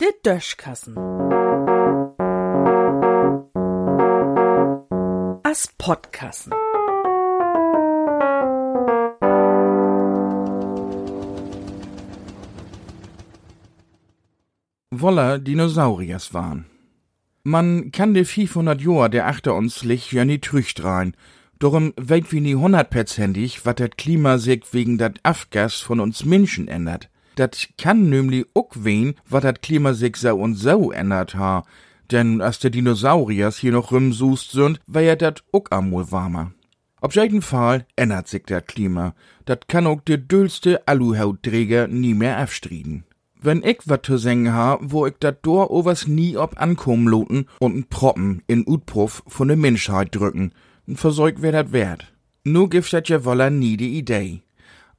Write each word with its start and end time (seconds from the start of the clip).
Der 0.00 0.12
Döschkassen. 0.24 0.96
As 5.42 5.68
Podkassen. 5.78 6.52
Woller 14.92 15.38
Dinosauriers 15.38 16.34
waren. 16.34 16.66
Man 17.42 17.90
kann 17.90 18.12
de 18.12 18.24
500 18.24 18.80
Joa, 18.80 19.08
der 19.08 19.26
achter 19.26 19.54
uns 19.54 19.82
liegt, 19.82 20.12
ja 20.12 20.24
nie 20.24 20.38
trücht 20.38 20.84
rein. 20.84 21.14
Darum 21.60 21.92
weit 21.98 22.32
wie 22.32 22.40
nie 22.40 22.54
hundertprozentig, 22.54 23.66
wat 23.66 23.80
dat 23.80 23.98
Klima 23.98 24.38
sich 24.38 24.62
wegen 24.72 24.96
dat 24.96 25.20
Afgas 25.22 25.74
von 25.74 26.00
uns 26.00 26.24
Menschen 26.24 26.68
ändert. 26.68 27.10
Dat 27.34 27.68
kann 27.76 28.08
nämlich 28.08 28.46
ook 28.54 28.72
wen, 28.82 29.14
wat 29.28 29.44
dat 29.44 29.60
Klima 29.60 29.92
sich 29.92 30.16
so 30.16 30.36
und 30.36 30.54
so 30.54 30.90
ändert 30.90 31.34
ha. 31.34 31.64
Denn 32.10 32.40
als 32.40 32.60
der 32.60 32.70
Dinosauriers 32.70 33.58
hier 33.58 33.72
noch 33.72 33.92
rumsust 33.92 34.52
sind, 34.52 34.80
wär 34.86 35.02
ja 35.02 35.16
dat 35.16 35.44
ook 35.52 35.70
amol 35.70 36.10
warmer. 36.10 36.52
Auf 37.02 37.14
jeden 37.14 37.42
Fall 37.42 37.84
ändert 37.94 38.28
sich 38.28 38.44
dat 38.46 38.66
Klima. 38.66 39.14
Dat 39.44 39.68
kann 39.68 39.86
ook 39.86 40.06
der 40.06 40.16
düllste 40.16 40.88
Aluhautträger 40.88 41.88
nie 41.88 42.14
mehr 42.14 42.38
abstrieden. 42.38 43.04
Wenn 43.42 43.62
ich 43.62 43.80
wat 43.84 44.06
zu 44.06 44.16
sagen 44.16 44.50
ha, 44.54 44.78
wo 44.80 45.06
ich 45.06 45.16
dat 45.20 45.44
Dor 45.44 45.70
overs 45.70 46.06
nie 46.06 46.38
ob 46.38 46.58
ankommen 46.58 47.06
loten 47.06 47.48
und 47.58 47.74
n 47.76 47.84
Proppen 47.84 48.42
in 48.46 48.66
Utpuff 48.66 49.22
von 49.26 49.48
der 49.48 49.58
Menschheit 49.58 50.14
drücken, 50.14 50.52
n 50.86 50.96
versorgt 50.96 51.42
wer 51.42 51.52
dat 51.52 51.72
wert. 51.72 52.12
Nu 52.44 52.68
gibt 52.68 52.92
dat 52.92 53.08
ja 53.08 53.24
woller 53.24 53.50
nie 53.50 53.76
die 53.76 53.98
Idee. 53.98 54.42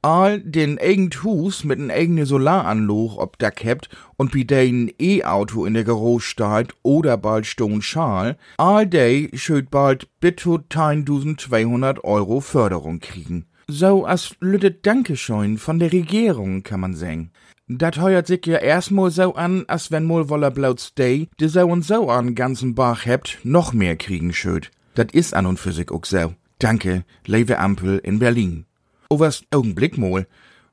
All 0.04 0.40
den 0.40 0.78
eigent 0.78 1.22
Hus 1.22 1.64
mit 1.64 1.78
n 1.78 1.90
eigene 1.90 2.26
Solaranloch 2.26 3.18
ob 3.18 3.38
Deck 3.38 3.62
hebt 3.62 3.88
und 4.16 4.32
bi 4.32 4.44
den 4.44 4.92
E-Auto 4.98 5.64
in 5.64 5.74
der 5.74 5.84
Garage 5.84 6.26
steht 6.26 6.74
oder 6.82 7.16
bald 7.16 7.46
Stone 7.46 7.82
Schal, 7.82 8.36
all 8.56 8.86
day 8.86 9.30
schöd 9.34 9.70
bald 9.70 10.08
bitto 10.20 10.56
1200 10.56 12.02
Euro 12.04 12.40
Förderung 12.40 12.98
kriegen. 12.98 13.46
So 13.68 14.04
as 14.04 14.34
lüttet 14.40 14.84
Dankeschön 14.86 15.56
von 15.56 15.78
der 15.78 15.92
Regierung, 15.92 16.62
kann 16.62 16.80
man 16.80 16.94
sagen. 16.94 17.30
Dat 17.68 17.98
heuert 17.98 18.26
sich 18.26 18.44
ja 18.46 18.58
erstmal 18.58 19.10
so 19.10 19.34
an, 19.34 19.64
als 19.68 19.90
wenn 19.90 20.04
mol 20.04 20.28
woller 20.28 20.50
blauts 20.50 20.94
day, 20.94 21.28
de 21.40 21.48
so 21.48 21.66
und 21.66 21.84
so 21.84 22.10
an 22.10 22.34
ganzen 22.34 22.74
Bach 22.74 23.06
hebt, 23.06 23.38
noch 23.44 23.72
mehr 23.72 23.96
kriegen 23.96 24.32
schöd. 24.32 24.70
Dat 24.94 25.12
is 25.12 25.32
an 25.32 25.46
und 25.46 25.58
für 25.58 25.72
sich 25.72 25.90
auch 25.90 26.04
so. 26.04 26.34
Danke, 26.58 27.04
Lewe 27.26 27.58
Ampel 27.58 27.98
in 27.98 28.18
Berlin. 28.18 28.66
Was, 29.08 29.44
Augenblick 29.50 29.98
mal. 29.98 30.26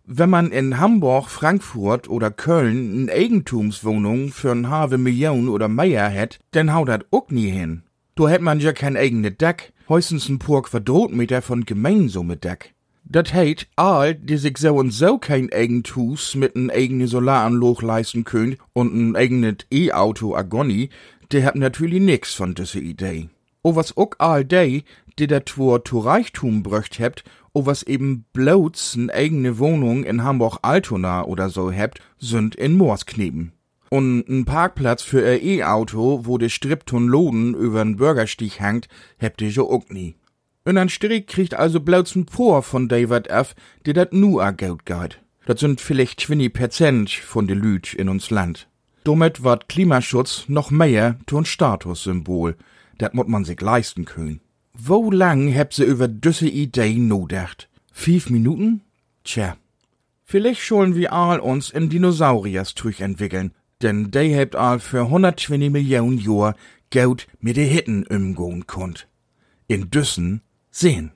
Wenn 0.06 0.30
man 0.30 0.52
in 0.52 0.80
Hamburg, 0.80 1.30
Frankfurt 1.30 2.10
oder 2.10 2.32
Köln 2.32 3.04
n 3.04 3.10
Eigentumswohnung 3.10 4.30
für 4.30 4.52
n 4.52 4.70
halbe 4.70 4.98
Million 4.98 5.50
oder 5.50 5.68
mehr 5.68 6.08
hätt, 6.10 6.40
dann 6.52 6.74
haut 6.74 6.90
dat 6.90 7.06
auch 7.12 7.30
nie 7.30 7.50
hin. 7.50 7.84
Do 8.16 8.28
hätt 8.28 8.42
man 8.42 8.60
ja 8.60 8.74
kein 8.74 8.98
eigene 8.98 9.32
Deck, 9.32 9.72
höchstens 9.88 10.28
n 10.28 10.40
pur 10.40 10.64
Quadratmeter 10.64 11.42
von 11.42 11.64
Gemeinsumme 11.64 12.38
Deck. 12.38 12.74
Dat 13.06 13.34
heit, 13.34 13.68
all, 13.76 14.16
die 14.16 14.38
sich 14.38 14.58
so 14.58 14.76
und 14.76 14.92
so 14.92 15.18
kein 15.18 15.52
eigenes 15.54 15.96
Hus 15.96 16.36
mit 16.36 16.56
n 16.56 16.70
eigene 16.70 17.08
Solaranloch 17.08 17.82
leisten 17.82 18.24
könnt 18.24 18.58
und 18.74 18.94
n 18.94 19.16
eigenes 19.16 19.66
E-Auto 19.72 20.36
Agoni, 20.36 20.90
der 21.32 21.46
hat 21.46 21.56
natürlich 21.56 22.02
nix 22.02 22.34
von 22.34 22.56
diese 22.56 22.80
Idee. 22.80 23.30
O 23.62 23.76
was 23.76 23.98
ook 23.98 24.16
all 24.20 24.46
die, 24.46 24.84
die 25.18 25.28
dat 25.28 25.48
Tour 25.48 25.84
zu 25.84 26.00
Reichtum 26.00 26.64
bröcht 26.64 26.98
hebt, 27.00 27.24
o 27.54 27.66
was 27.66 27.84
eben 27.84 28.26
bloß 28.32 28.96
n 28.96 29.10
eigene 29.10 29.58
Wohnung 29.60 30.04
in 30.04 30.24
Hamburg-Altona 30.24 31.26
oder 31.26 31.50
so 31.50 31.72
hebt, 31.72 32.02
sind 32.18 32.56
in 32.56 32.78
Moorskneben. 32.78 33.52
Und 33.90 34.30
n 34.30 34.46
Parkplatz 34.46 35.02
für 35.02 35.22
ihr 35.22 35.42
E-Auto, 35.42 36.22
wo 36.24 36.38
de 36.38 36.50
Stripton 36.50 37.08
Loden 37.08 37.54
übern 37.54 37.98
Bürgerstich 37.98 38.62
hangt, 38.62 38.88
hebt 39.18 39.42
ihr 39.42 39.50
jo 39.50 39.70
ook 39.70 39.92
nie. 39.92 40.16
Und 40.64 40.78
ein 40.78 40.90
Strick 40.90 41.28
kriegt 41.28 41.56
also 41.56 41.80
bloß 41.80 42.16
n 42.16 42.26
Por 42.26 42.62
von 42.64 42.88
David 42.88 43.28
F., 43.28 43.56
die 43.86 43.94
dat 43.94 44.14
nu 44.14 44.40
a 44.40 44.52
Geld 44.52 44.86
geht. 44.86 45.20
Dat 45.46 45.58
sind 45.58 45.82
vielleicht 45.82 46.22
20 46.22 46.54
Prozent 46.54 47.10
von 47.10 47.48
de 47.48 47.56
Lüt 47.56 47.94
in 47.96 48.08
uns 48.08 48.30
Land. 48.30 48.68
Damit 49.04 49.44
wird 49.44 49.68
Klimaschutz 49.68 50.46
noch 50.48 50.70
mehr 50.70 51.18
tun 51.26 51.46
Statussymbol. 51.46 52.56
Dat 53.00 53.16
muss 53.16 53.28
man 53.28 53.46
sich 53.46 53.60
leisten 53.60 54.06
können. 54.06 54.42
Wo 54.74 55.10
lang 55.10 55.48
heb 55.48 55.74
se 55.74 55.84
über 55.84 56.08
düsse 56.08 56.48
Idee 56.48 56.94
nodacht? 57.00 57.70
Fünf 57.92 58.30
Minuten? 58.30 58.82
Tja. 59.24 59.58
Vielleicht 60.24 60.62
schollen 60.62 60.96
wir 60.96 61.12
all 61.12 61.40
uns 61.40 61.72
in 61.72 61.90
Dinosauriers 61.90 62.76
entwickeln, 63.00 63.52
denn 63.82 64.12
de 64.12 64.30
hebt 64.30 64.56
all 64.56 64.80
für 64.80 65.02
120 65.02 65.72
Millionen 65.72 66.20
Jahr 66.20 66.56
Geld 66.92 67.28
mit 67.40 67.58
de 67.58 67.66
Hitten 67.66 68.06
umgehen 68.06 68.68
konnt. 68.68 69.08
In 69.68 69.90
Düssen 69.90 70.42
sehen. 70.70 71.12